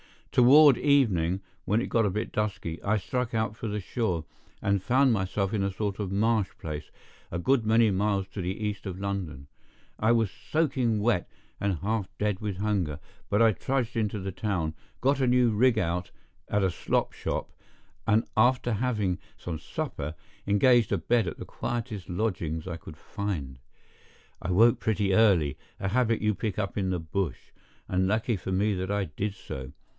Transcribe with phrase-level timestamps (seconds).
[0.31, 4.25] Toward evening, when it got a bit dusky, I struck out for the shore,
[4.61, 6.89] and found myself in a sort of marsh place,
[7.29, 9.47] a good many miles to the east of London.
[9.99, 11.29] I was soaking wet
[11.59, 15.77] and half dead with hunger, but I trudged into the town, got a new rig
[15.77, 16.09] out
[16.47, 17.51] at a slop shop,
[18.07, 20.15] and after having some supper,
[20.47, 23.59] engaged a bed at the quietest lodgings I could find.
[24.41, 28.89] I woke pretty early—a habit you pick up in the bush—and lucky for me that
[28.89, 29.73] I did so.